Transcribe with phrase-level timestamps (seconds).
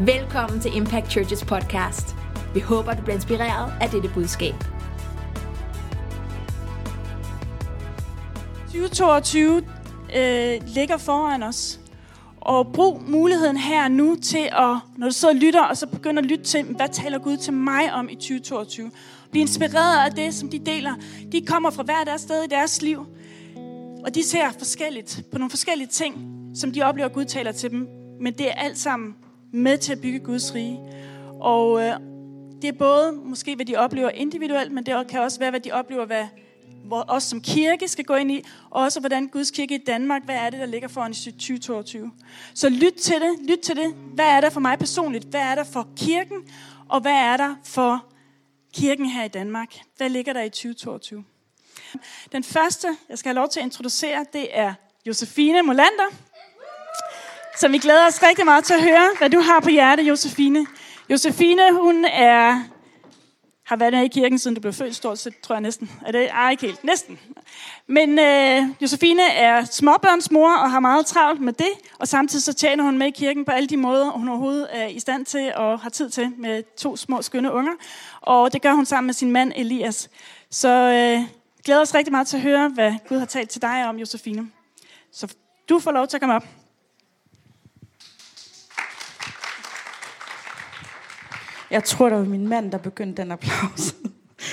[0.00, 2.16] Velkommen til Impact Churches podcast.
[2.54, 4.54] Vi håber, du bliver inspireret af dette budskab.
[8.66, 9.56] 2022
[10.16, 11.80] øh, ligger foran os.
[12.40, 16.22] Og brug muligheden her nu til at, når du sidder og lytter, og så begynder
[16.22, 18.90] at lytte til, hvad taler Gud til mig om i 2022.
[19.30, 20.94] Bliv inspireret af det, som de deler.
[21.32, 23.06] De kommer fra hver deres sted i deres liv.
[24.04, 26.14] Og de ser forskelligt på nogle forskellige ting,
[26.54, 27.88] som de oplever, at Gud taler til dem.
[28.20, 29.14] Men det er alt sammen
[29.54, 30.80] med til at bygge Guds rige.
[31.40, 31.92] Og øh,
[32.62, 35.72] det er både måske, hvad de oplever individuelt, men det kan også være, hvad de
[35.72, 36.26] oplever, hvad
[36.84, 40.24] hvor os som kirke skal gå ind i, og også hvordan Guds kirke i Danmark,
[40.24, 42.12] hvad er det, der ligger foran i 2022.
[42.54, 43.94] Så lyt til det, lyt til det.
[43.94, 45.24] Hvad er der for mig personligt?
[45.24, 46.36] Hvad er der for kirken?
[46.88, 48.06] Og hvad er der for
[48.74, 49.74] kirken her i Danmark?
[49.96, 51.24] Hvad ligger der i 2022?
[52.32, 54.74] Den første, jeg skal have lov til at introducere, det er
[55.06, 56.10] Josefine Molander.
[57.56, 60.66] Så vi glæder os rigtig meget til at høre, hvad du har på hjerte, Josefine.
[61.10, 62.62] Josefine, hun er,
[63.66, 65.90] har været i kirken, siden du blev født, stort set, tror jeg næsten.
[66.06, 66.28] Er det?
[66.30, 66.84] Ej, ikke helt.
[66.84, 67.18] Næsten.
[67.86, 72.84] Men øh, Josefine er småbørnsmor og har meget travlt med det, og samtidig så tjener
[72.84, 75.80] hun med i kirken på alle de måder, hun overhovedet er i stand til og
[75.80, 77.72] har tid til med to små skønne unger.
[78.20, 80.10] Og det gør hun sammen med sin mand Elias.
[80.50, 81.28] Så øh,
[81.64, 84.50] glæder os rigtig meget til at høre, hvad Gud har talt til dig om, Josefine.
[85.12, 85.34] Så
[85.68, 86.63] du får lov til at komme op.
[91.74, 93.94] Jeg tror, det var min mand, der begyndte den applaus.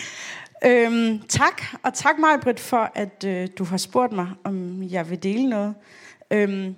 [0.66, 5.10] øhm, tak, og tak mig, Britt, for at øh, du har spurgt mig, om jeg
[5.10, 5.74] vil dele noget.
[6.32, 6.76] Øhm,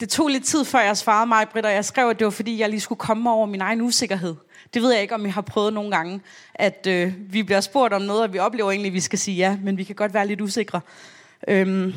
[0.00, 2.30] det tog lidt tid, før jeg svarede mig, Britt, og jeg skrev, at det var,
[2.30, 4.34] fordi jeg lige skulle komme over min egen usikkerhed.
[4.74, 6.20] Det ved jeg ikke, om I har prøvet nogle gange,
[6.54, 9.36] at øh, vi bliver spurgt om noget, og vi oplever egentlig, at vi skal sige
[9.36, 10.80] ja, men vi kan godt være lidt usikre.
[11.48, 11.94] Øhm,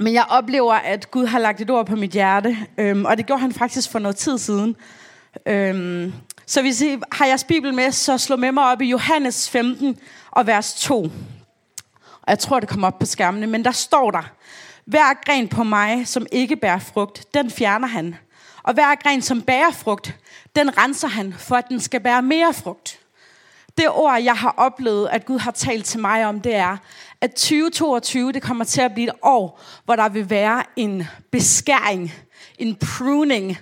[0.00, 3.26] men jeg oplever, at Gud har lagt et ord på mit hjerte, øhm, og det
[3.26, 4.76] gjorde han faktisk for noget tid siden.
[5.46, 6.12] Øhm,
[6.50, 9.98] så hvis I har jeres bibel med, så slå med mig op i Johannes 15
[10.30, 11.02] og vers 2.
[12.22, 14.30] Og jeg tror, det kommer op på skærmene, men der står der,
[14.84, 18.16] hver gren på mig, som ikke bærer frugt, den fjerner han.
[18.62, 20.16] Og hver gren, som bærer frugt,
[20.56, 22.98] den renser han, for at den skal bære mere frugt.
[23.78, 26.76] Det ord, jeg har oplevet, at Gud har talt til mig om, det er,
[27.20, 32.12] at 2022, det kommer til at blive et år, hvor der vil være en beskæring,
[32.58, 33.58] en pruning,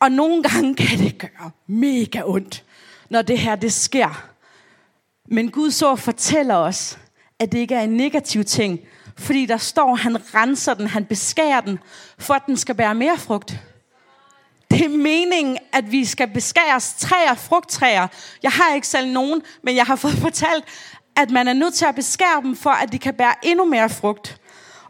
[0.00, 2.64] og nogle gange kan det gøre mega ondt,
[3.10, 4.28] når det her det sker.
[5.28, 6.98] Men Gud så fortæller os,
[7.38, 8.80] at det ikke er en negativ ting,
[9.16, 11.78] fordi der står, han renser den, han beskærer den,
[12.18, 13.60] for at den skal bære mere frugt.
[14.70, 18.06] Det er meningen, at vi skal beskæres træer, frugttræer.
[18.42, 20.64] Jeg har ikke selv nogen, men jeg har fået fortalt,
[21.16, 23.90] at man er nødt til at beskære dem, for at de kan bære endnu mere
[23.90, 24.40] frugt.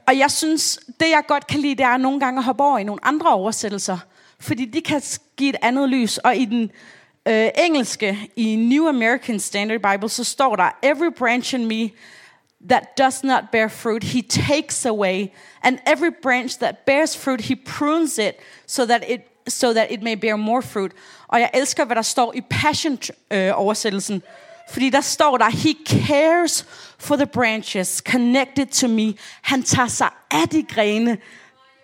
[0.06, 2.78] Og jeg synes, det jeg godt kan lide, det er nogle gange at hoppe over
[2.78, 3.98] i nogle andre oversættelser
[4.40, 5.02] fordi de kan
[5.36, 6.18] give et andet lys.
[6.18, 6.70] Og i den
[7.28, 11.90] øh, engelske, i New American Standard Bible, så står der, Every branch in me
[12.68, 15.26] that does not bear fruit, he takes away.
[15.62, 18.34] And every branch that bears fruit, he prunes it,
[18.66, 20.92] so that it, so that it may bear more fruit.
[21.28, 24.16] Og jeg elsker, hvad der står i Passion-oversættelsen.
[24.16, 24.22] Øh,
[24.70, 26.66] fordi der står der, He cares
[26.98, 29.14] for the branches connected to me.
[29.42, 31.18] Han tager sig af de grene,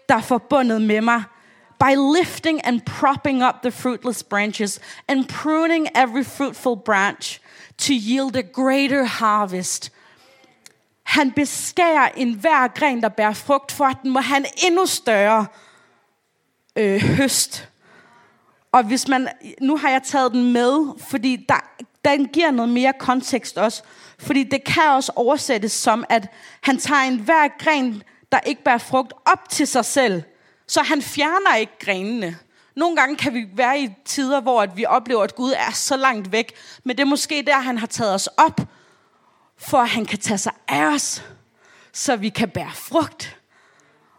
[0.08, 1.22] der er forbundet med mig
[1.78, 7.40] by lifting and propping up the fruitless branches and pruning every fruitful branch
[7.76, 9.90] to yield a greater harvest.
[11.02, 14.86] Han beskærer en hver gren, der bærer frugt, for at den må have en endnu
[14.86, 15.46] større
[16.76, 17.68] øh, høst.
[18.72, 19.28] Og hvis man,
[19.60, 23.82] nu har jeg taget den med, fordi der, den giver noget mere kontekst også.
[24.18, 26.28] Fordi det kan også oversættes som, at
[26.60, 28.02] han tager en hver gren,
[28.32, 30.22] der ikke bærer frugt, op til sig selv–
[30.66, 32.38] så han fjerner ikke grenene.
[32.76, 35.96] Nogle gange kan vi være i tider, hvor at vi oplever, at Gud er så
[35.96, 36.52] langt væk.
[36.84, 38.60] Men det er måske der, han har taget os op,
[39.58, 41.24] for at han kan tage sig af os,
[41.92, 43.38] så vi kan bære frugt.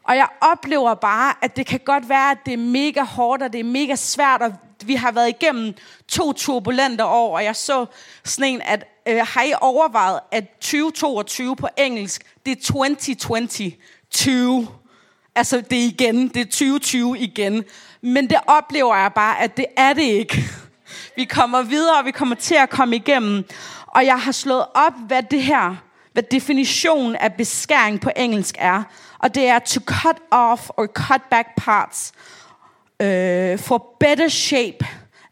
[0.04, 3.54] Og jeg oplever bare, at det kan godt være, at det er mega hårdt, og
[3.54, 4.54] det er mega svært, og
[4.86, 5.74] vi har været igennem
[6.08, 7.86] to turbulente år, og jeg så
[8.24, 14.68] sådan en, at øh, har I overvejet, at 2022 på engelsk, det er 2020.
[15.36, 16.28] Altså, det er igen.
[16.28, 17.64] Det er 2020 igen.
[18.02, 20.44] Men det oplever jeg bare, at det er det ikke.
[21.16, 23.46] Vi kommer videre, og vi kommer til at komme igennem.
[23.88, 25.76] Og jeg har slået op, hvad det her,
[26.14, 28.84] hvad definitionen af beskæring på engelsk er.
[29.20, 32.12] Og det er to cut off or cut back parts
[33.04, 34.86] uh, for better shape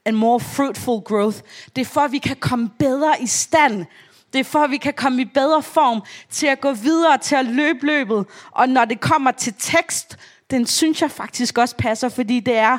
[0.05, 1.37] and more fruitful growth.
[1.75, 3.85] Det er for, at vi kan komme bedre i stand
[4.33, 7.35] det er for, at vi kan komme i bedre form til at gå videre, til
[7.35, 8.25] at løbe løbet.
[8.51, 10.17] Og når det kommer til tekst,
[10.51, 12.77] den synes jeg faktisk også passer, fordi det er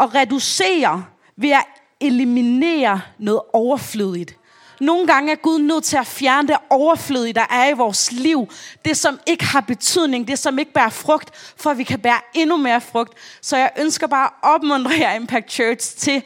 [0.00, 1.04] at reducere,
[1.36, 1.64] ved at
[2.00, 4.36] eliminere noget overflødigt.
[4.80, 8.48] Nogle gange er Gud nødt til at fjerne det overflødige, der er i vores liv.
[8.84, 12.20] Det, som ikke har betydning, det, som ikke bærer frugt, for at vi kan bære
[12.34, 13.18] endnu mere frugt.
[13.42, 16.22] Så jeg ønsker bare at opmuntre jer Impact Church til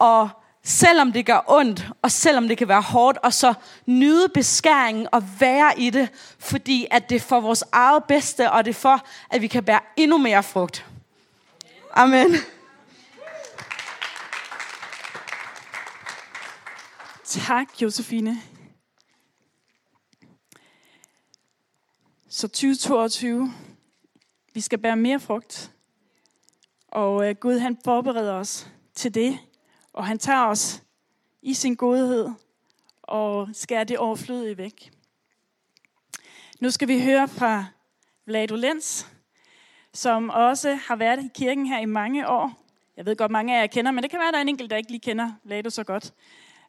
[0.00, 0.26] at
[0.70, 3.54] selvom det gør ondt, og selvom det kan være hårdt, og så
[3.86, 6.08] nyde beskæringen og være i det,
[6.38, 9.64] fordi at det er for vores eget bedste, og det er for, at vi kan
[9.64, 10.86] bære endnu mere frugt.
[11.92, 12.34] Amen.
[17.24, 18.42] Tak, Josefine.
[22.28, 23.52] Så 2022,
[24.54, 25.70] vi skal bære mere frugt.
[26.88, 29.38] Og øh, Gud han forbereder os til det.
[29.92, 30.82] Og han tager os
[31.42, 32.30] i sin godhed
[33.02, 34.90] og skærer det overflødige væk.
[36.60, 37.64] Nu skal vi høre fra
[38.26, 39.04] Vlado Lenz,
[39.92, 42.60] som også har været i kirken her i mange år.
[42.96, 44.48] Jeg ved godt, mange af jer kender, men det kan være, at der er en
[44.48, 46.12] enkelt, der ikke lige kender Vlado så godt.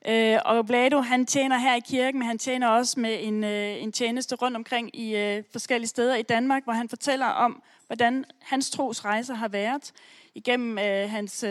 [0.05, 3.83] Øh, og Vlado, han tjener her i kirken, men han tjener også med en, øh,
[3.83, 8.25] en tjeneste rundt omkring i øh, forskellige steder i Danmark, hvor han fortæller om, hvordan
[8.39, 9.91] hans trosrejse har været.
[10.35, 10.77] Igennem
[11.09, 11.43] hans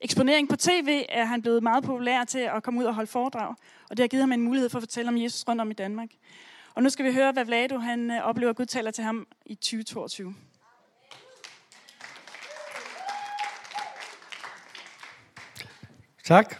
[0.00, 3.54] eksponering på tv er han blevet meget populær til at komme ud og holde foredrag.
[3.90, 5.74] Og det har givet ham en mulighed for at fortælle om Jesus rundt om i
[5.74, 6.08] Danmark.
[6.74, 9.26] Og nu skal vi høre, hvad Vlado han øh, oplever, at Gud taler til ham
[9.46, 10.34] i 2022.
[16.24, 16.56] Tak.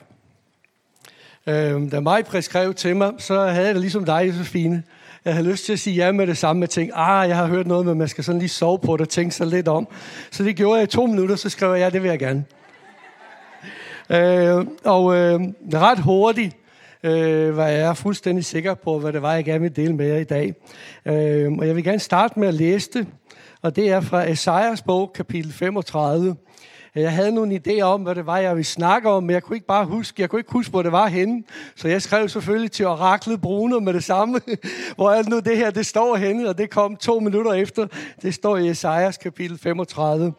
[1.47, 4.83] Øh, da mig skrev til mig, så havde jeg det ligesom dig, Josefine.
[5.25, 6.63] Jeg havde lyst til at sige ja med det samme.
[6.63, 9.01] Jeg tænkte, ah, jeg har hørt noget, men man skal sådan lige sove på det
[9.01, 9.89] og tænke sig lidt om.
[10.31, 12.45] Så det gjorde jeg i to minutter, så skrev jeg, ja, det vil jeg gerne
[14.11, 15.41] øh, og øh,
[15.75, 16.57] ret hurtigt
[17.03, 20.17] øh, var jeg fuldstændig sikker på, hvad det var, jeg gerne ville dele med jer
[20.17, 20.55] i dag.
[21.07, 23.07] Øh, og jeg vil gerne starte med at læse det,
[23.63, 26.37] og det er fra Esajas bog, kapitel 35.
[27.01, 29.57] Jeg havde nogle idéer om, hvad det var, jeg ville snakke om, men jeg kunne
[29.57, 31.43] ikke bare huske, jeg kunne ikke huske, hvor det var henne.
[31.77, 34.41] Så jeg skrev selvfølgelig til oraklet Bruno med det samme,
[34.97, 37.87] hvor alt nu det her, det står henne, og det kom to minutter efter.
[38.23, 40.33] Det står i Esajas kapitel 35.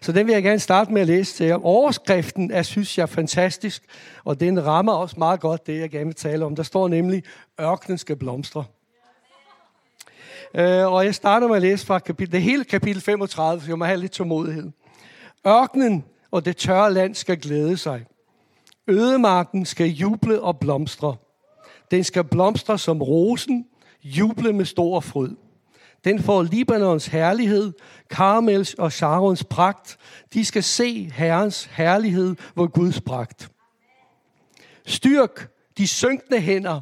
[0.00, 1.66] Så den vil jeg gerne starte med at læse til jer.
[1.66, 3.82] Overskriften er, synes jeg, fantastisk,
[4.24, 6.56] og den rammer også meget godt det, jeg gerne vil tale om.
[6.56, 7.22] Der står nemlig,
[7.60, 8.64] ørkenen skal blomstre.
[10.54, 13.78] Uh, og jeg starter med at læse fra kapitel, det hele kapitel 35, så jeg
[13.78, 14.70] må have lidt tålmodighed.
[15.46, 18.06] Ørkenen og det tørre land skal glæde sig.
[18.88, 21.16] Ødemarken skal juble og blomstre.
[21.90, 23.66] Den skal blomstre som rosen,
[24.04, 25.36] juble med stor fryd.
[26.04, 27.72] Den får Libanons herlighed,
[28.10, 29.98] Karmels og Sarons pragt.
[30.34, 33.50] De skal se Herrens herlighed, hvor Guds pragt.
[34.86, 36.80] Styrk de synkende hænder,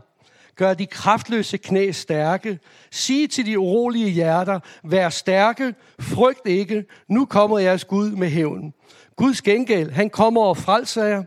[0.57, 2.59] gør de kraftløse knæ stærke.
[2.91, 8.75] Sig til de urolige hjerter, vær stærke, frygt ikke, nu kommer jeres Gud med hævn.
[9.17, 11.23] Guds gengæld, han kommer og frelser jer.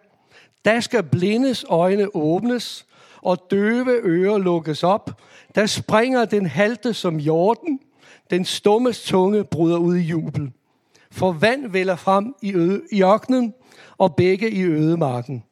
[0.65, 2.85] Der skal blindes øjne åbnes,
[3.21, 5.21] og døve ører lukkes op.
[5.55, 7.79] Der springer den halte som jorden,
[8.29, 10.51] den stummes tunge bryder ud i jubel.
[11.11, 13.53] For vand vælger frem i, øde, i ørkenen,
[13.97, 15.43] og begge i ødemarken.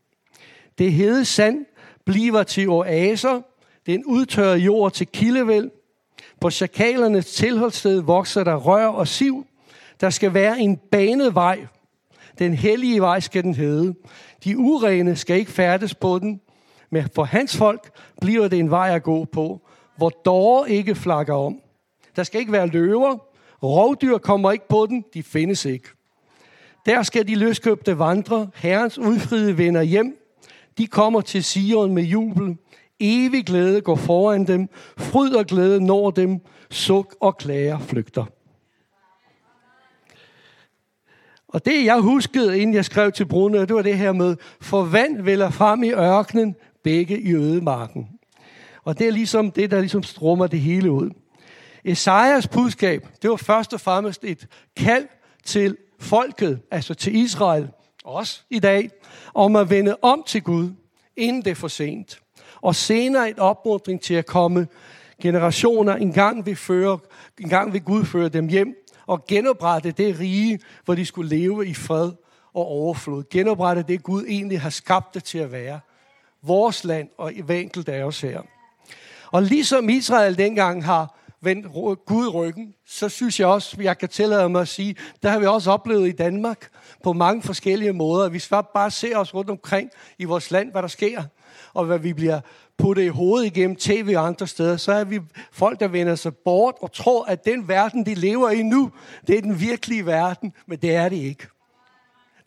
[0.78, 1.66] Det hede sand
[2.06, 3.42] bliver til oaser,
[3.86, 5.72] den udtørrede jord til kildevæld.
[6.42, 9.46] På chakalernes tilholdssted vokser der rør og siv.
[10.02, 11.68] Der skal være en banet vej.
[12.40, 13.96] Den hellige vej skal den hedde.
[14.44, 16.42] De urene skal ikke færdes på den,
[16.90, 17.90] men for hans folk
[18.22, 19.62] bliver det en vej at gå på,
[19.98, 21.60] hvor dårer ikke flakker om.
[22.16, 23.18] Der skal ikke være løver.
[23.64, 25.06] Rovdyr kommer ikke på den.
[25.14, 25.88] De findes ikke.
[26.86, 28.50] Der skal de løskøbte vandre.
[28.56, 30.18] Herrens udfriede vender hjem.
[30.78, 32.58] De kommer til Sion med jubel.
[33.00, 34.70] Evig glæde går foran dem.
[34.98, 36.40] Fryd og glæde når dem.
[36.72, 38.26] Suk og klager flygter.
[41.48, 44.84] Og det, jeg huskede, inden jeg skrev til Bruno, det var det her med, for
[44.84, 48.10] vand vælger frem i ørkenen, begge i ødemarken.
[48.84, 51.10] Og det er ligesom det, der ligesom strummer det hele ud.
[51.86, 54.48] Esajas budskab, det var først og fremmest et
[54.78, 55.08] kald
[55.44, 57.70] til folket, altså til Israel,
[58.04, 58.90] også i dag,
[59.34, 60.70] om at vende om til Gud,
[61.18, 62.20] inden det er for sent
[62.66, 64.68] og senere et opmuntring til at komme
[65.22, 67.00] generationer en gang vil, føre,
[67.40, 68.76] en gang vil Gud føre dem hjem
[69.08, 72.12] og genoprette det rige, hvor de skulle leve i fred
[72.54, 73.24] og overflod.
[73.30, 75.80] Genoprette det, Gud egentlig har skabt det til at være.
[76.44, 78.42] Vores land og hver enkelt af os her.
[79.32, 81.66] Og ligesom Israel dengang har vendt
[82.06, 85.46] Gud ryggen, så synes jeg også, jeg kan tillade mig at sige, der har vi
[85.46, 86.70] også oplevet i Danmark
[87.04, 88.30] på mange forskellige måder.
[88.30, 91.24] Vi skal bare se os rundt omkring i vores land, hvad der sker
[91.74, 92.40] og hvad vi bliver
[92.78, 95.20] puttet i hovedet igennem tv og andre steder, så er vi
[95.52, 98.92] folk, der vender sig bort og tror, at den verden, de lever i nu,
[99.28, 101.48] det er den virkelige verden, men det er det ikke.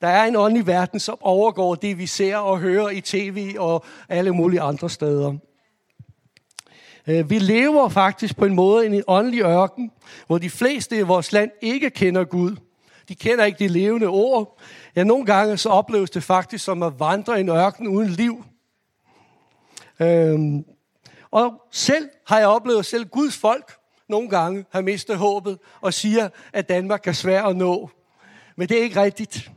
[0.01, 3.85] Der er en åndelig verden, som overgår det, vi ser og hører i tv og
[4.09, 5.35] alle mulige andre steder.
[7.07, 9.91] Øh, vi lever faktisk på en måde i en åndelig ørken,
[10.27, 12.57] hvor de fleste i vores land ikke kender Gud.
[13.09, 14.59] De kender ikke de levende ord.
[14.97, 18.45] Ja, nogle gange så opleves det faktisk som at vandre i en ørken uden liv.
[20.01, 20.65] Øhm,
[21.31, 23.79] og selv har jeg oplevet, selv Guds folk
[24.09, 27.91] nogle gange har mistet håbet og siger, at Danmark er svær at nå.
[28.57, 29.51] Men det er ikke rigtigt.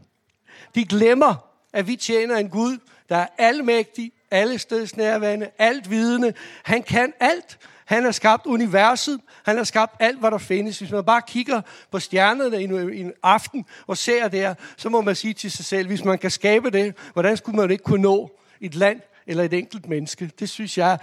[0.76, 1.36] De glemmer,
[1.74, 2.78] at vi tjener en Gud,
[3.10, 6.34] der er almægtig, alle steds nærværende, alt vidende.
[6.64, 7.60] Han kan alt.
[7.86, 9.22] Han har skabt universet.
[9.46, 10.80] Han har skabt alt, hvad der findes.
[10.80, 12.62] Hvis man bare kigger på stjernerne
[12.94, 16.18] i en aften og ser der, så må man sige til sig selv, hvis man
[16.18, 18.32] kan skabe det, hvordan skulle man ikke kunne nå
[18.62, 20.32] et land eller et enkelt menneske?
[20.40, 20.98] Det synes jeg,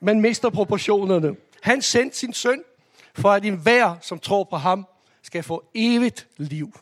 [0.00, 1.36] man mister proportionerne.
[1.62, 2.62] Han sendte sin søn,
[3.14, 4.86] for at enhver, som tror på ham,
[5.22, 6.72] skal få evigt liv.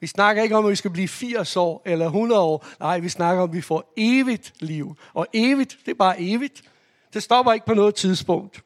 [0.00, 2.66] Vi snakker ikke om, at vi skal blive 80 år eller 100 år.
[2.80, 4.96] Nej, vi snakker om, at vi får evigt liv.
[5.14, 6.62] Og evigt, det er bare evigt.
[7.14, 8.62] Det stopper ikke på noget tidspunkt.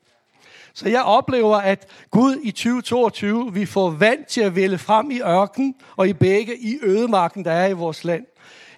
[0.74, 5.20] Så jeg oplever, at Gud i 2022, vi får vand til at vælge frem i
[5.20, 8.26] ørken og i begge i ødemarken, der er i vores land.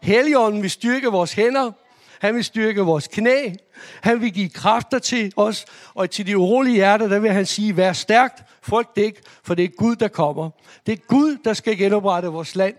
[0.02, 1.72] Helligånden vil styrke vores hænder,
[2.20, 3.52] han vil styrke vores knæ.
[4.00, 5.64] Han vil give kræfter til os.
[5.94, 9.64] Og til de urolige hjerter, der vil han sige, vær stærkt, frygt ikke, for det
[9.64, 10.50] er Gud, der kommer.
[10.86, 12.74] Det er Gud, der skal genoprette vores land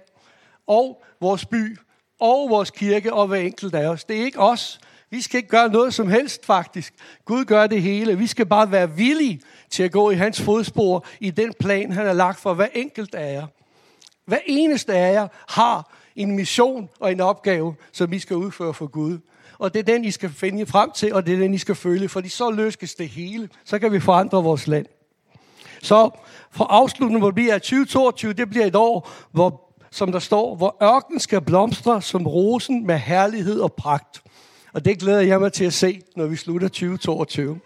[0.68, 1.78] og vores by
[2.20, 4.04] og vores kirke og hver enkelt af os.
[4.04, 4.80] Det er ikke os.
[5.10, 6.94] Vi skal ikke gøre noget som helst, faktisk.
[7.26, 8.18] Gud gør det hele.
[8.18, 12.06] Vi skal bare være villige til at gå i hans fodspor i den plan, han
[12.06, 13.48] har lagt for hver enkelt af jer.
[14.26, 18.88] Hver eneste af jer har en mission og en opgave, som I skal udføre for
[18.88, 19.20] Gud.
[19.60, 21.76] Og det er den, I skal finde frem til, og det er den, I skal
[21.76, 23.50] følge, fordi så løskes det hele.
[23.66, 24.86] Så kan vi forandre vores land.
[25.82, 26.10] Så
[26.52, 30.56] for afslutningen må det blive, at 2022, det bliver et år, hvor, som der står,
[30.56, 34.22] hvor ørken skal blomstre som rosen med herlighed og pragt.
[34.74, 37.60] Og det glæder jeg mig til at se, når vi slutter 2022.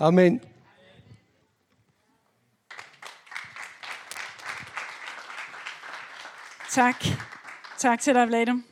[0.00, 0.40] Amen.
[6.74, 7.04] Tak.
[7.78, 8.62] Tak til dig, Vlade.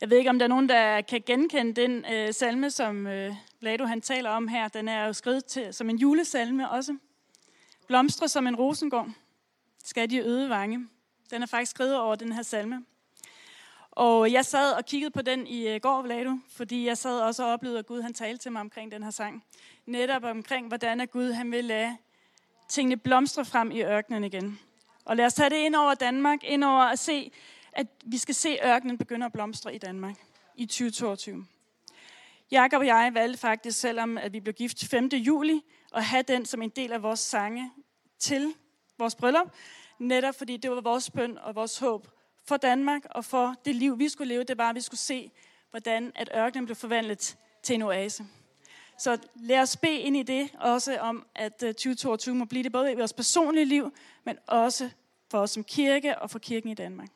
[0.00, 3.34] Jeg ved ikke, om der er nogen, der kan genkende den øh, salme, som øh,
[3.60, 4.68] Vlado han taler om her.
[4.68, 6.96] Den er jo skrevet til, som en julesalme også.
[7.86, 9.08] Blomstre som en rosengård
[9.84, 10.88] skal de øde vange.
[11.30, 12.84] Den er faktisk skrevet over den her salme.
[13.90, 17.44] Og jeg sad og kiggede på den i øh, går, Vlado, fordi jeg sad også
[17.44, 19.44] og oplevede, at Gud han talte til mig omkring den her sang.
[19.86, 21.96] Netop omkring, hvordan at Gud han vil lade
[22.68, 24.58] tingene blomstre frem i ørkenen igen.
[25.08, 27.32] Og lad os tage det ind over Danmark, ind over at se,
[27.72, 30.16] at vi skal se ørkenen begynde at blomstre i Danmark
[30.54, 31.46] i 2022.
[32.50, 35.06] Jakob og jeg valgte faktisk, selvom at vi blev gift 5.
[35.06, 37.72] juli, at have den som en del af vores sange
[38.18, 38.54] til
[38.98, 39.52] vores bryllup,
[39.98, 42.08] netop fordi det var vores bøn og vores håb
[42.48, 45.30] for Danmark og for det liv, vi skulle leve, det var, at vi skulle se,
[45.70, 48.24] hvordan at ørkenen blev forvandlet til en oase.
[48.98, 52.72] Så lad os bede ind i det også om, at øh, 2022 må blive det
[52.72, 53.92] både i vores personlige liv,
[54.24, 54.90] men også
[55.30, 57.08] for os som kirke og for kirken i Danmark.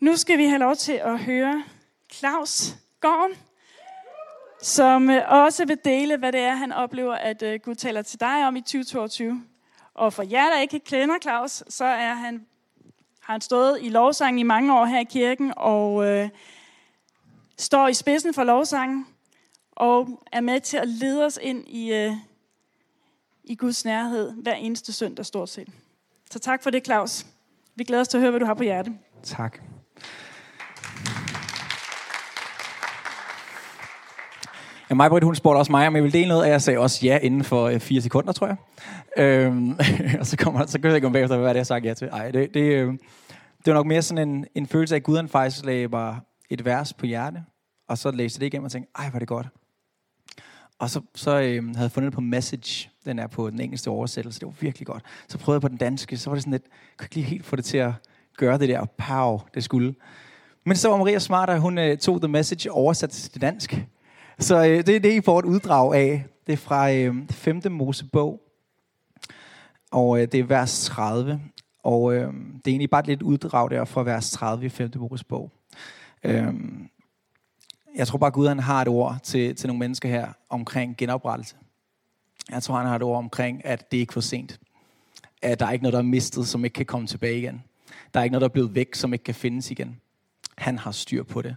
[0.00, 1.64] Nu skal vi have lov til at høre
[2.12, 3.36] Claus Gården,
[4.62, 8.20] som øh, også vil dele, hvad det er, han oplever, at øh, Gud taler til
[8.20, 9.44] dig om i 2022.
[9.94, 12.46] Og for jer, der ikke kender Claus, så er han,
[13.20, 16.28] har han stået i lovsangen i mange år her i kirken, og øh,
[17.58, 19.06] står i spidsen for lovsangen,
[19.80, 22.12] og er med til at lede os ind i, øh,
[23.44, 25.68] i Guds nærhed hver eneste søndag stort set.
[26.30, 27.26] Så tak for det, Claus.
[27.74, 28.94] Vi glæder os til at høre, hvad du har på hjertet.
[29.22, 29.58] Tak.
[34.90, 36.78] Ja, mig, Britt, hun spurgte også mig, om jeg ville dele noget, og jeg sagde
[36.78, 38.56] også ja inden for øh, fire sekunder, tror jeg.
[39.16, 39.70] Øhm,
[40.20, 41.94] og så, kommer, så kan jeg ikke om bagefter, hvad det jeg har sagt ja
[41.94, 42.08] til.
[42.08, 42.92] Ej, det, det, øh,
[43.64, 46.20] det var nok mere sådan en, en følelse af, at Gud han faktisk lagde bare
[46.50, 47.44] et vers på hjerte,
[47.88, 49.46] og så læste det igennem og tænkte, ej, var det godt.
[50.80, 54.40] Og så, så øh, havde jeg fundet på Message, den er på den engelske oversættelse,
[54.40, 55.02] det var virkelig godt.
[55.28, 57.26] Så prøvede jeg på den danske, så var det sådan lidt, jeg kunne ikke lige
[57.26, 57.92] helt få det til at
[58.36, 59.94] gøre det der pow, det skulle.
[60.64, 63.84] Men så var Maria smart, og hun øh, tog The Message oversat til dansk.
[64.38, 66.24] Så øh, det er det, I får et uddrag af.
[66.46, 67.62] Det er fra øh, 5.
[67.70, 68.40] Mosebog,
[69.90, 71.40] og øh, det er vers 30.
[71.82, 74.90] Og øh, det er egentlig bare et lidt uddrag der fra vers 30 i 5.
[74.96, 75.50] Mosebog.
[76.24, 76.54] Øh,
[77.96, 81.56] jeg tror bare, Gud han har et ord til, til nogle mennesker her omkring genoprettelse.
[82.50, 84.60] Jeg tror, han har et ord omkring, at det ikke er for sent.
[85.42, 87.62] At der er ikke noget, der er mistet, som ikke kan komme tilbage igen.
[88.14, 90.00] Der er ikke noget, der er blevet væk, som ikke kan findes igen.
[90.58, 91.56] Han har styr på det.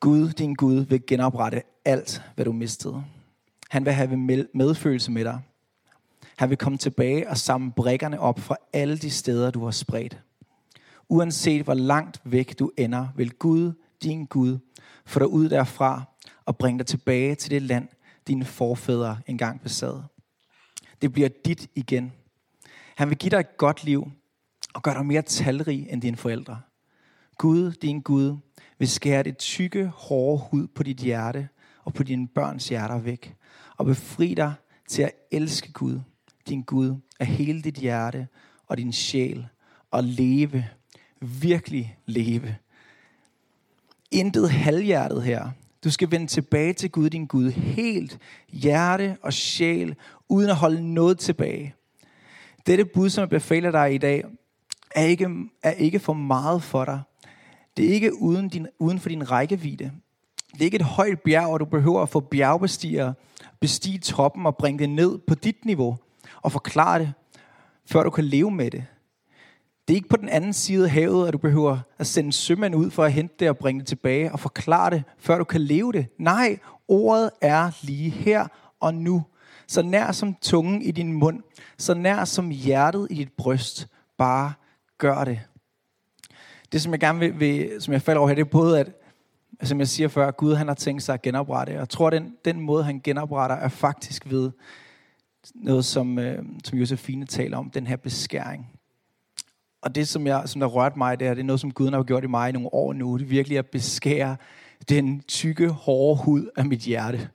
[0.00, 3.04] Gud, din Gud, vil genoprette alt, hvad du mistede.
[3.70, 4.16] Han vil have
[4.54, 5.40] medfølelse med dig.
[6.36, 10.18] Han vil komme tilbage og samle brækkerne op fra alle de steder, du har spredt.
[11.08, 14.58] Uanset hvor langt væk du ender, vil Gud, din Gud,
[15.06, 16.04] få dig ud derfra
[16.44, 17.88] og bringe dig tilbage til det land,
[18.26, 20.02] dine forfædre engang besad.
[21.02, 22.12] Det bliver dit igen.
[22.96, 24.10] Han vil give dig et godt liv
[24.74, 26.60] og gøre dig mere talrig end dine forældre.
[27.38, 28.36] Gud, din Gud,
[28.78, 31.48] vil skære det tykke, hårde hud på dit hjerte
[31.84, 33.34] og på dine børns hjerter væk,
[33.76, 34.54] og befri dig
[34.88, 36.00] til at elske Gud,
[36.48, 38.28] din Gud, af hele dit hjerte
[38.66, 39.46] og din sjæl,
[39.90, 40.64] og leve,
[41.20, 42.56] virkelig leve.
[44.10, 45.50] Intet halvhjertet her.
[45.84, 49.94] Du skal vende tilbage til Gud, din Gud, helt hjerte og sjæl,
[50.28, 51.74] uden at holde noget tilbage.
[52.66, 54.24] Dette bud, som jeg befaler dig i dag,
[54.94, 55.28] er ikke,
[55.62, 57.00] er ikke for meget for dig.
[57.76, 59.92] Det er ikke uden, din, uden for din rækkevidde.
[60.52, 63.12] Det er ikke et højt bjerg, og du behøver at få bjergbestiger,
[63.60, 65.98] bestige toppen og bringe det ned på dit niveau
[66.42, 67.12] og forklare det,
[67.86, 68.84] før du kan leve med det.
[69.90, 72.74] Det er ikke på den anden side af havet, at du behøver at sende sømænd
[72.74, 75.60] ud for at hente det og bringe det tilbage og forklare det, før du kan
[75.60, 76.06] leve det.
[76.18, 78.46] Nej, ordet er lige her
[78.80, 79.24] og nu.
[79.66, 81.42] Så nær som tungen i din mund,
[81.78, 83.88] så nær som hjertet i dit bryst.
[84.18, 84.52] Bare
[84.98, 85.40] gør det.
[86.72, 88.92] Det, som jeg gerne vil, vil som jeg falder over her, det er både, at
[89.62, 91.72] som jeg siger før, Gud han har tænkt sig at genoprette.
[91.72, 94.50] Jeg tror, den, den måde, han genopretter, er faktisk ved
[95.54, 98.79] noget, som, øh, som Josefine taler om, den her beskæring.
[99.82, 101.90] Og det, som, jeg, som der rørte mig, det er, det er noget, som Gud
[101.90, 103.16] har gjort i mig i nogle år nu.
[103.16, 104.36] Det er virkelig at beskære
[104.88, 107.28] den tykke, hårde hud af mit hjerte.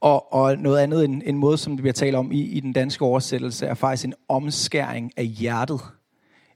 [0.00, 2.72] Og, og noget andet, en, en måde, som vi har talt om i, i den
[2.72, 5.80] danske oversættelse, er faktisk en omskæring af hjertet.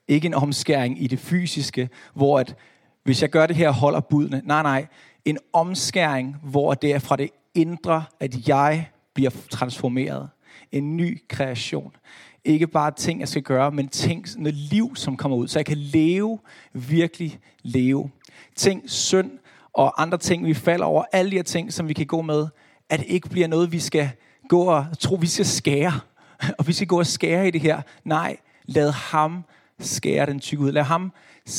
[0.09, 2.57] Ikke en omskæring i det fysiske, hvor at,
[3.05, 4.43] hvis jeg gør det her, holder budene.
[4.45, 4.87] Nej, nej.
[5.25, 10.29] En omskæring, hvor det er fra det indre, at jeg bliver transformeret.
[10.73, 11.93] En ny kreation.
[12.45, 15.49] Ikke bare ting, jeg skal gøre, men ting, noget liv, som kommer ud.
[15.49, 16.39] Så jeg kan leve,
[16.73, 18.11] virkelig leve.
[18.57, 19.31] Ting, synd
[19.73, 21.05] og andre ting, vi falder over.
[21.13, 22.47] Alle de her ting, som vi kan gå med.
[22.91, 24.11] At det ikke bliver noget, vi skal
[24.49, 26.01] gå og tro, vi skal skære.
[26.59, 27.83] Og vi skal gå og skære i det her.
[28.05, 29.45] Nej, lad ham
[29.81, 30.73] skære den tykke ud.
[30.73, 31.13] Lad ham,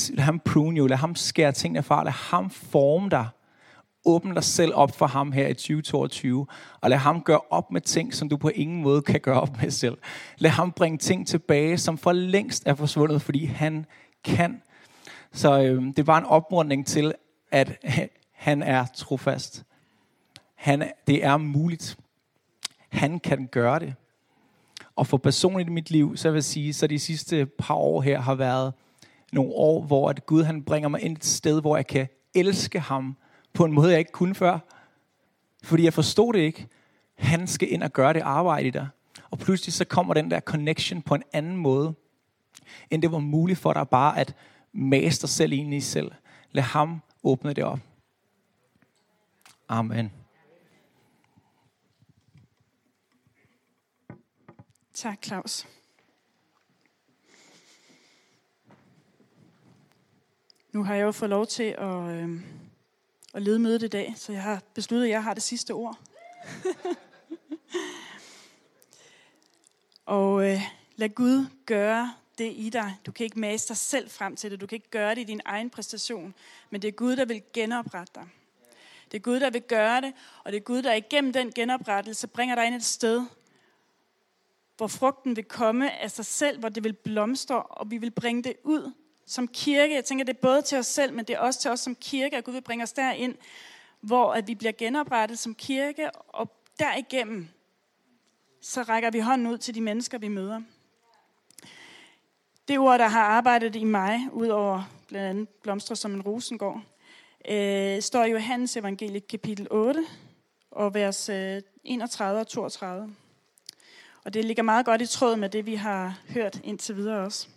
[0.09, 0.87] lad ham prune you.
[0.87, 2.03] Lad ham skære tingene fra.
[2.03, 3.27] Lad ham forme dig
[4.05, 6.47] åbne dig selv op for ham her i 2022.
[6.81, 9.61] Og lad ham gøre op med ting, som du på ingen måde kan gøre op
[9.61, 9.97] med selv.
[10.37, 13.85] Lad ham bringe ting tilbage, som for længst er forsvundet, fordi han
[14.23, 14.61] kan.
[15.31, 17.13] Så øh, det er bare en opmuntring til,
[17.51, 17.85] at
[18.31, 19.63] han er trofast.
[20.55, 21.97] Han, det er muligt.
[22.89, 23.93] Han kan gøre det.
[24.95, 28.01] Og for personligt i mit liv, så vil jeg sige, så de sidste par år
[28.01, 28.73] her har været
[29.33, 32.79] nogle år, hvor at Gud han bringer mig ind et sted, hvor jeg kan elske
[32.79, 33.17] ham
[33.55, 34.59] på en måde, jeg ikke kunne før.
[35.63, 36.67] Fordi jeg forstod det ikke.
[37.15, 38.87] Han skal ind og gøre det arbejde i dig.
[39.29, 41.93] Og pludselig så kommer den der connection på en anden måde,
[42.89, 44.35] end det var muligt for dig bare at
[44.73, 46.11] mase dig selv ind i selv.
[46.51, 47.79] Lad ham åbne det op.
[49.67, 50.11] Amen.
[54.93, 55.67] Tak, Claus.
[60.71, 62.41] Nu har jeg jo fået lov til at, øh,
[63.35, 65.99] at lede mødet i dag, så jeg har besluttet, at jeg har det sidste ord.
[70.05, 70.61] og øh,
[70.95, 72.97] lad Gud gøre det i dig.
[73.05, 74.61] Du kan ikke mase dig selv frem til det.
[74.61, 76.33] Du kan ikke gøre det i din egen præstation.
[76.69, 78.27] Men det er Gud, der vil genoprette dig.
[79.11, 82.27] Det er Gud, der vil gøre det, og det er Gud, der igennem den genoprettelse
[82.27, 83.25] bringer dig ind et sted,
[84.77, 88.43] hvor frugten vil komme af sig selv, hvor det vil blomstre, og vi vil bringe
[88.43, 88.93] det ud
[89.25, 89.95] som kirke.
[89.95, 91.95] Jeg tænker, det er både til os selv, men det er også til os som
[91.95, 93.35] kirke, at Gud vil bringe os derind,
[94.01, 97.47] hvor at vi bliver genoprettet som kirke, og derigennem,
[98.61, 100.61] så rækker vi hånden ud til de mennesker, vi møder.
[102.67, 106.81] Det ord, der har arbejdet i mig, udover blandt andet blomstre som en rosengård,
[107.49, 110.05] øh, står i Johannes evangelie kapitel 8,
[110.71, 113.15] og vers øh, 31 og 32.
[114.23, 117.47] Og det ligger meget godt i tråd med det, vi har hørt indtil videre også.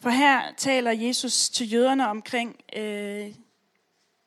[0.00, 3.34] For her taler Jesus til jøderne omkring, øh,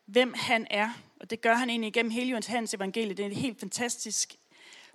[0.06, 0.90] hvem han er.
[1.20, 3.18] Og det gør han egentlig igennem hele Johannes evangeliet.
[3.18, 4.36] Det er en helt fantastisk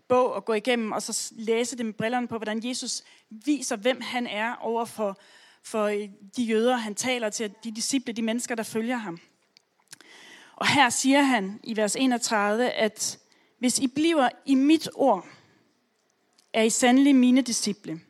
[0.09, 4.01] bog at gå igennem, og så læse det med brillerne på, hvordan Jesus viser, hvem
[4.01, 5.19] han er over for,
[5.62, 9.19] for øh, de jøder, han taler til, de disciple, de mennesker, der følger ham.
[10.57, 13.19] Og her siger han i vers 31, at
[13.59, 15.27] hvis I bliver i mit ord,
[16.53, 18.01] er I sandelig mine disciple.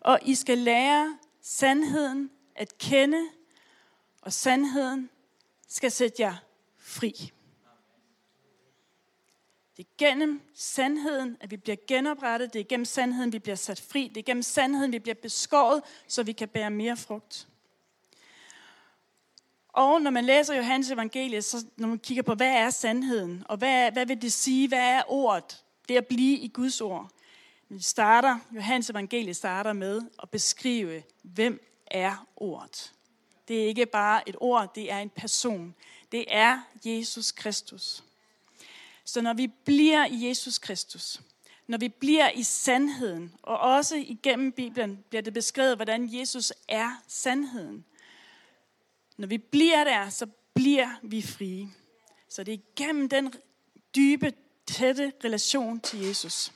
[0.00, 3.28] Og I skal lære sandheden at kende,
[4.22, 5.10] og sandheden
[5.68, 6.34] skal sætte jer
[6.78, 7.32] fri.
[9.76, 12.52] Det er gennem sandheden, at vi bliver genoprettet.
[12.52, 14.08] Det er gennem sandheden, vi bliver sat fri.
[14.08, 17.48] Det er gennem sandheden, vi bliver beskåret, så vi kan bære mere frugt.
[19.68, 23.56] Og når man læser Johannes evangeliet, så når man kigger på, hvad er sandheden, og
[23.56, 27.10] hvad, hvad vil det sige, hvad er ordet, det at blive i Guds ord.
[27.72, 32.92] Vi starter, Johannes evangelie starter med at beskrive, hvem er ordet.
[33.48, 35.74] Det er ikke bare et ord, det er en person.
[36.12, 38.04] Det er Jesus Kristus.
[39.04, 41.20] Så når vi bliver i Jesus Kristus,
[41.66, 47.02] når vi bliver i sandheden, og også igennem Bibelen bliver det beskrevet, hvordan Jesus er
[47.08, 47.84] sandheden.
[49.16, 51.68] Når vi bliver der, så bliver vi frie.
[52.28, 53.34] Så det er igennem den
[53.96, 54.32] dybe,
[54.66, 56.52] tætte relation til Jesus.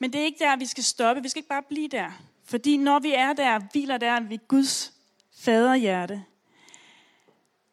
[0.00, 1.22] Men det er ikke der, vi skal stoppe.
[1.22, 2.10] Vi skal ikke bare blive der.
[2.44, 4.92] Fordi når vi er der, hviler der ved Guds
[5.38, 6.24] faderhjerte,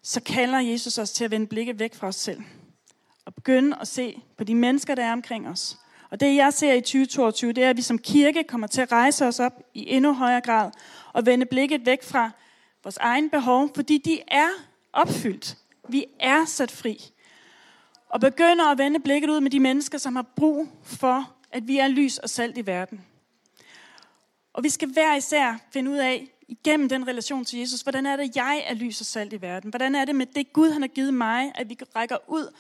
[0.04, 2.42] så kalder Jesus os til at vende blikket væk fra os selv.
[3.26, 5.78] Og begynde at se på de mennesker, der er omkring os.
[6.10, 8.92] Og det jeg ser i 2022, det er, at vi som kirke kommer til at
[8.92, 10.72] rejse os op i endnu højere grad
[11.14, 12.32] og vende blikket væk fra
[12.84, 14.48] vores egen behov, fordi de er
[14.94, 15.58] opfyldt.
[15.90, 17.12] Vi er sat fri.
[18.10, 21.78] Og begynder at vende blikket ud med de mennesker, som har brug for, at vi
[21.78, 23.06] er lys og salt i verden.
[24.54, 28.16] Og vi skal hver især finde ud af, igennem den relation til Jesus, hvordan er
[28.16, 29.70] det, jeg er lys og salt i verden?
[29.70, 32.54] Hvordan er det med det Gud, han har givet mig, at vi rækker ud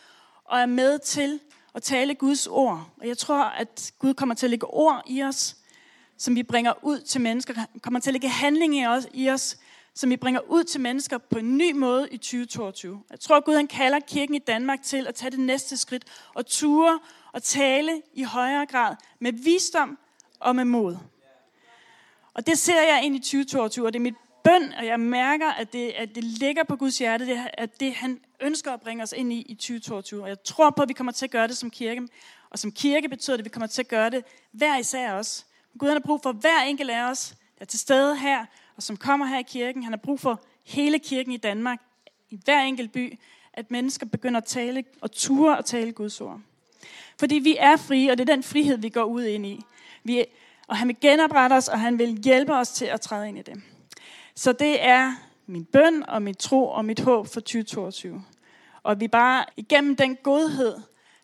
[0.45, 1.39] og er med til
[1.75, 2.89] at tale Guds ord?
[3.01, 5.55] Og jeg tror, at Gud kommer til at lægge ord i os,
[6.17, 7.53] som vi bringer ud til mennesker.
[7.53, 9.57] Han kommer til at lægge handling i os, i os,
[9.97, 13.01] som vi bringer ud til mennesker på en ny måde i 2022.
[13.11, 16.03] Jeg tror, at Gud han kalder kirken i Danmark til at tage det næste skridt
[16.33, 16.99] og ture
[17.31, 19.97] og tale i højere grad med visdom
[20.39, 20.97] og med mod.
[22.33, 25.51] Og det ser jeg ind i 2022, og det er mit bøn, og jeg mærker,
[25.51, 29.03] at det, at det ligger på Guds hjerte, det, at det han ønsker at bringe
[29.03, 30.23] os ind i i 2022.
[30.23, 32.07] Og jeg tror på, at vi kommer til at gøre det som kirke.
[32.49, 35.45] Og som kirke betyder det, at vi kommer til at gøre det hver især os.
[35.79, 38.45] Gud han har brug for hver enkelt af os, der er til stede her,
[38.77, 39.83] og som kommer her i kirken.
[39.83, 41.79] Han har brug for hele kirken i Danmark,
[42.29, 43.19] i hver enkelt by,
[43.53, 46.39] at mennesker begynder at tale og ture at tale Guds ord.
[47.19, 49.61] Fordi vi er frie, og det er den frihed, vi går ud ind i.
[50.03, 50.25] Vi,
[50.67, 53.41] og han vil genoprette os, og han vil hjælpe os til at træde ind i
[53.41, 53.61] det.
[54.35, 55.13] Så det er
[55.45, 58.23] min bøn og mit tro og mit håb for 2022.
[58.83, 60.75] Og vi bare igennem den godhed,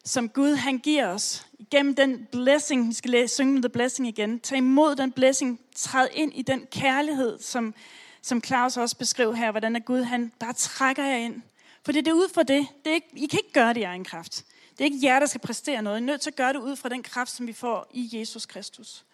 [0.06, 4.40] som Gud han giver os, igennem den blessing, vi skal læse, synge the blessing igen,
[4.40, 7.74] tag imod den blessing, træd ind i den kærlighed, som,
[8.22, 11.42] som Claus også beskrev her, hvordan er Gud han bare trækker jer ind.
[11.86, 12.68] For det er ud fra det.
[12.84, 14.46] det er ikke, I kan ikke gøre det i egen kraft.
[14.72, 15.98] Det er ikke jer, der skal præstere noget.
[15.98, 18.10] I er nødt til at gøre det ud fra den kraft, som vi får i
[18.14, 19.06] Jesus Kristus.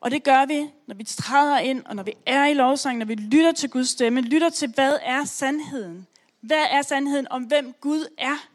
[0.00, 3.06] Og det gør vi, når vi træder ind, og når vi er i lovsangen, når
[3.06, 6.06] vi lytter til Guds stemme, lytter til, hvad er sandheden?
[6.40, 8.48] Hvad er sandheden om, hvem Gud er?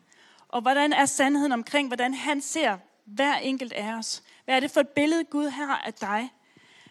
[0.49, 4.23] Og hvordan er sandheden omkring, hvordan han ser hver enkelt af os?
[4.45, 6.29] Hvad er det for et billede, Gud har af dig?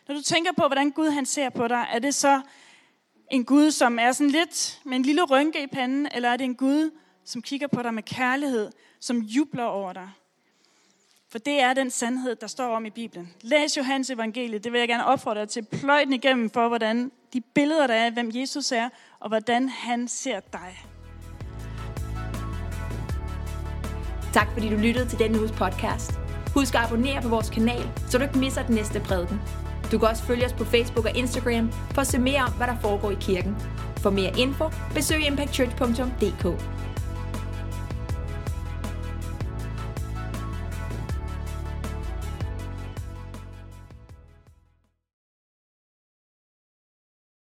[0.09, 2.41] Når du tænker på, hvordan Gud han ser på dig, er det så
[3.31, 6.45] en Gud, som er sådan lidt med en lille rynke i panden, eller er det
[6.45, 6.91] en Gud,
[7.25, 10.11] som kigger på dig med kærlighed, som jubler over dig?
[11.31, 13.35] For det er den sandhed, der står om i Bibelen.
[13.41, 15.63] Læs Johannes evangeliet, det vil jeg gerne opfordre dig til.
[15.63, 18.89] Pløj den igennem for, hvordan de billeder, der er af, hvem Jesus er,
[19.21, 20.88] og hvordan han ser dig.
[24.33, 26.19] Tak fordi du lyttede til denne uges podcast.
[26.55, 29.41] Husk at abonnere på vores kanal, så du ikke misser den næste prædiken.
[29.93, 32.67] Du kan også følge os på Facebook og Instagram for at se mere om, hvad
[32.67, 33.57] der foregår i kirken.
[33.97, 34.65] For mere info,
[34.95, 36.47] besøg impactchurch.dk.